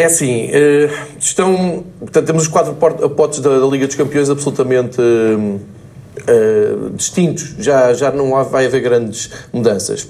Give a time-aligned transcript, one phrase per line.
[0.00, 1.84] É assim, eh, estão.
[1.98, 7.54] Portanto, temos os quatro potes da, da Liga dos Campeões absolutamente uh, uh, distintos.
[7.58, 10.08] Já, já não há, vai haver grandes mudanças.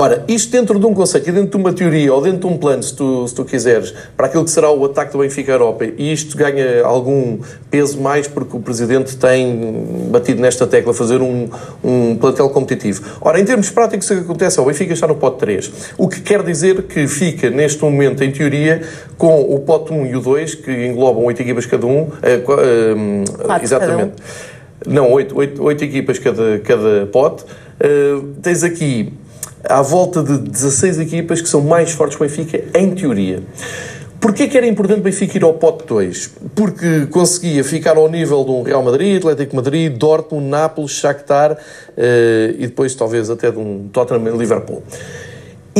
[0.00, 2.56] Ora, isto dentro de um conceito e dentro de uma teoria ou dentro de um
[2.56, 5.56] plano, se tu, se tu quiseres, para aquilo que será o ataque do Benfica à
[5.56, 7.38] Europa, e isto ganha algum
[7.70, 11.50] peso mais porque o Presidente tem batido nesta tecla, fazer um,
[11.84, 13.18] um plantel competitivo.
[13.20, 16.08] Ora, em termos práticos, o que acontece é o Benfica está no pote 3, o
[16.08, 18.80] que quer dizer que fica, neste momento, em teoria,
[19.18, 22.04] com o pote 1 e o 2, que englobam 8 equipas cada um.
[22.04, 24.14] Uh, uh, exatamente.
[24.82, 24.94] Cada um.
[24.94, 27.44] Não, 8, 8, 8 equipas cada, cada pote.
[27.44, 29.12] Uh, tens aqui
[29.64, 33.42] à volta de 16 equipas que são mais fortes que o Benfica, em teoria.
[34.20, 36.30] Porquê que era importante o Benfica ir ao pote 2?
[36.54, 41.56] Porque conseguia ficar ao nível de um Real Madrid, Atlético Madrid, Dortmund, Nápoles, Shakhtar uh,
[42.58, 44.82] e depois talvez até de um Tottenham e Liverpool.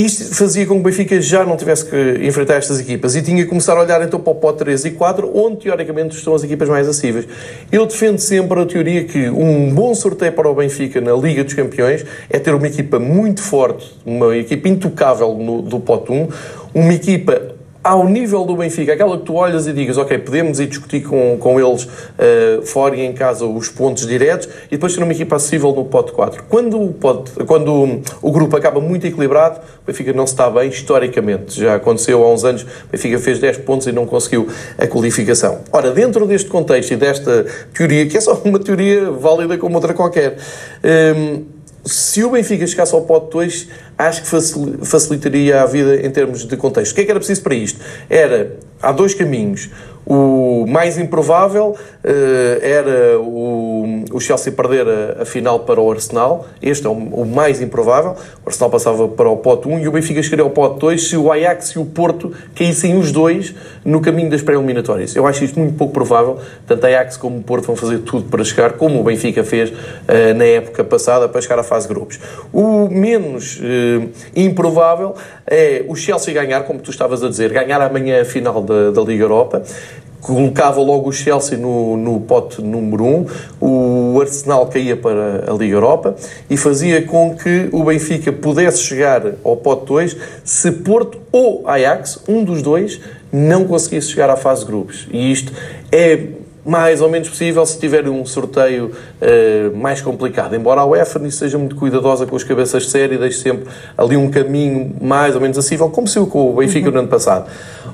[0.01, 3.43] Isto fazia com que o Benfica já não tivesse que enfrentar estas equipas e tinha
[3.43, 6.43] que começar a olhar então para o pote 3 e 4, onde teoricamente estão as
[6.43, 7.29] equipas mais acessíveis.
[7.71, 11.53] Eu defendo sempre a teoria que um bom sorteio para o Benfica na Liga dos
[11.53, 16.29] Campeões é ter uma equipa muito forte, uma equipa intocável no, do pote 1,
[16.73, 17.50] uma equipa
[17.83, 21.39] ao nível do Benfica, aquela que tu olhas e digas, ok, podemos ir discutir com,
[21.39, 25.37] com eles uh, fora e em casa os pontos diretos e depois ter uma equipa
[25.37, 26.45] acessível no pote 4.
[26.49, 30.69] Quando, o, pote, quando o grupo acaba muito equilibrado, o Benfica não se está bem
[30.69, 31.59] historicamente.
[31.59, 35.61] Já aconteceu há uns anos, o Benfica fez 10 pontos e não conseguiu a qualificação.
[35.73, 39.95] Ora, dentro deste contexto e desta teoria, que é só uma teoria válida como outra
[39.95, 40.37] qualquer,
[41.17, 43.69] um, se o Benfica chegasse ao pote 2,
[44.07, 46.93] acho que facilitaria a vida em termos de contexto.
[46.93, 47.81] O que é que era preciso para isto?
[48.09, 49.71] Era, há dois caminhos.
[50.07, 56.49] O mais improvável uh, era o, o, Chelsea perder a, a, final para o Arsenal.
[56.61, 58.17] Este é o, o, mais improvável.
[58.45, 61.17] O Arsenal passava para o pote 1 e o Benfica chegaria ao pote 2 se
[61.17, 65.15] o Ajax e o Porto caíssem os dois no caminho das pré-eliminatórias.
[65.15, 66.39] Eu acho isto muito pouco provável.
[66.67, 70.35] Tanto Ajax como o Porto vão fazer tudo para chegar, como o Benfica fez uh,
[70.35, 72.19] na época passada, para chegar à fase de grupos.
[72.53, 73.90] O menos uh,
[74.35, 75.15] improvável
[75.47, 79.03] é o Chelsea ganhar, como tu estavas a dizer, ganhar amanhã a final da, da
[79.03, 79.63] Liga Europa
[80.21, 83.27] colocava logo o Chelsea no, no pote número 1,
[83.61, 86.15] um, o Arsenal caía para a Liga Europa
[86.49, 92.23] e fazia com que o Benfica pudesse chegar ao pote 2 se Porto ou Ajax,
[92.29, 93.01] um dos dois,
[93.33, 95.09] não conseguisse chegar à fase de grupos.
[95.11, 95.53] E isto
[95.91, 96.17] é
[96.71, 100.55] mais ou menos possível se tiver um sorteio uh, mais complicado.
[100.55, 103.67] Embora a UEFA nisso seja muito cuidadosa com as cabeças de série e deixe sempre
[103.99, 106.95] ali um caminho mais ou menos acessível, como se o com o Benfica uhum.
[106.95, 107.51] no ano passado.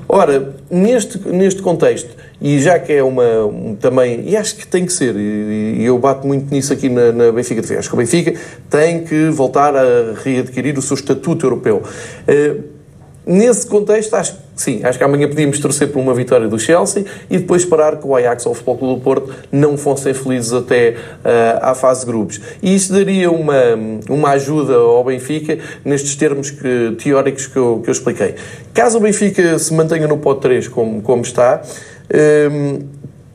[0.07, 4.85] Ora, neste, neste contexto, e já que é uma um, também, e acho que tem
[4.85, 7.95] que ser, e, e eu bato muito nisso aqui na, na Benfica de acho que
[7.95, 8.35] o Benfica
[8.69, 11.81] tem que voltar a readquirir o seu estatuto europeu.
[12.27, 12.76] Uh,
[13.27, 17.03] Nesse contexto, acho que sim, acho que amanhã podíamos torcer por uma vitória do Chelsea
[17.29, 20.53] e depois esperar que o Ajax ou o Futebol Clube do Porto não fossem felizes
[20.53, 22.39] até uh, à fase de grupos.
[22.63, 23.61] E isso daria uma,
[24.09, 28.35] uma ajuda ao Benfica nestes termos que, teóricos que eu, que eu expliquei.
[28.73, 31.61] Caso o Benfica se mantenha no pote 3 como, como está,
[32.49, 32.79] um,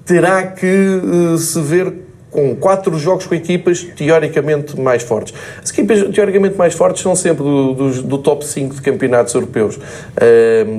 [0.06, 0.66] terá que
[1.04, 1.92] uh, se ver
[2.32, 5.34] com quatro jogos com equipas teoricamente mais fortes.
[5.62, 9.78] As equipas teoricamente mais fortes são sempre do, do, do top 5 de campeonatos europeus.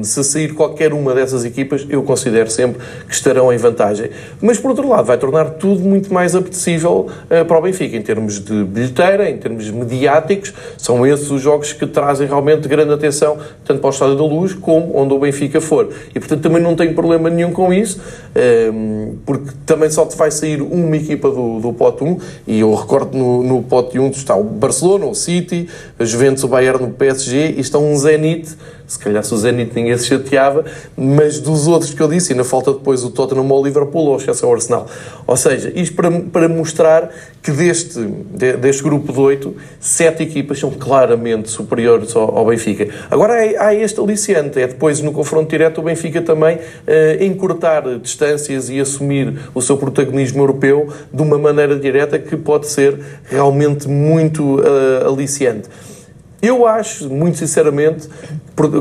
[0.02, 4.10] Se sair qualquer uma dessas equipas, eu considero sempre que estarão em vantagem.
[4.42, 8.02] Mas, por outro lado, vai tornar tudo muito mais apetecível uh, para o Benfica, em
[8.02, 10.54] termos de bilheteira, em termos mediáticos.
[10.78, 14.54] São esses os jogos que trazem realmente grande atenção, tanto para o Estádio da Luz
[14.54, 15.90] como onde o Benfica for.
[16.14, 18.02] E, portanto, também não tenho problema nenhum com isso,
[19.26, 22.18] porque também só te vai sair uma equipa do do, do pote 1,
[22.48, 25.68] e eu recordo no, no pote 1 está o Barcelona, o City,
[26.00, 28.56] a Juventus, o Bayern, o PSG, e está um Zenit
[28.88, 32.44] se calhar se o Zenit ninguém se chateava, mas dos outros que eu disse, ainda
[32.44, 34.88] falta depois o Tottenham ou o Liverpool ou o Chelsea ou o Arsenal.
[35.26, 37.10] Ou seja, isto para, para mostrar
[37.42, 42.88] que deste, deste grupo de oito, sete equipas são claramente superiores ao, ao Benfica.
[43.10, 47.84] Agora há, há, este aliciante, é depois no confronto direto o Benfica também uh, encurtar
[48.00, 53.88] distâncias e assumir o seu protagonismo europeu de uma maneira direta que pode ser realmente
[53.88, 55.70] muito uh, aliciante.
[56.44, 58.10] Eu acho, muito sinceramente,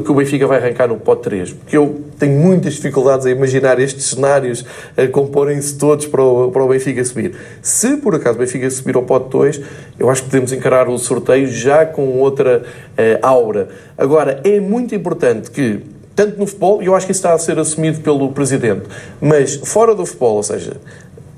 [0.05, 3.79] que o Benfica vai arrancar no pote 3, porque eu tenho muitas dificuldades a imaginar
[3.79, 4.65] estes cenários
[4.97, 7.37] a comporem-se todos para o, para o Benfica subir.
[7.63, 9.61] Se por acaso o Benfica subir ao pote 2,
[9.97, 13.69] eu acho que podemos encarar o sorteio já com outra uh, aura.
[13.97, 15.85] Agora, é muito importante que
[16.17, 18.83] tanto no futebol, e eu acho que isso está a ser assumido pelo Presidente,
[19.21, 20.79] mas fora do futebol, ou seja,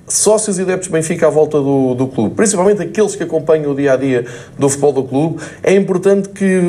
[0.07, 3.93] sócios e adeptos Benfica à volta do, do clube, principalmente aqueles que acompanham o dia
[3.93, 4.25] a dia
[4.59, 6.61] do futebol do clube, é importante que,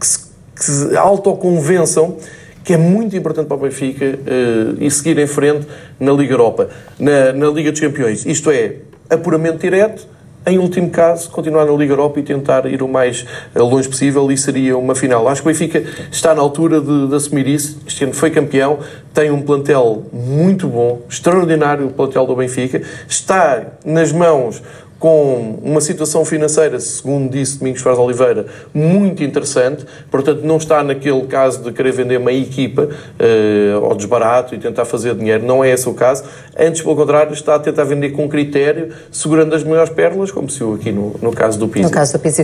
[0.00, 0.18] que se,
[0.54, 2.16] que se autoconvençam
[2.64, 5.66] que é muito importante para o Benfica uh, e seguir em frente
[6.00, 8.24] na Liga Europa, na, na Liga dos Campeões.
[8.24, 8.76] Isto é,
[9.10, 10.08] apuramento direto,
[10.46, 13.24] em último caso, continuar na Liga Europa e tentar ir o mais
[13.54, 15.26] eh, longe possível e seria uma final.
[15.26, 15.82] Acho que o Benfica
[16.12, 17.80] está na altura de, de, assumir isso.
[17.86, 18.78] Este ano foi campeão,
[19.14, 24.62] tem um plantel muito bom, extraordinário o plantel do Benfica, está nas mãos
[25.04, 29.84] com uma situação financeira, segundo disse Domingos Soares Oliveira, muito interessante.
[30.10, 34.86] Portanto, não está naquele caso de querer vender uma equipa uh, ao desbarato e tentar
[34.86, 35.44] fazer dinheiro.
[35.44, 36.24] Não é esse o caso.
[36.58, 40.60] Antes, pelo contrário, está a tentar vender com critério, segurando as melhores pérolas, como se
[40.60, 41.84] viu aqui no, no caso do Pizzi.
[41.84, 42.42] No caso do Pizzi.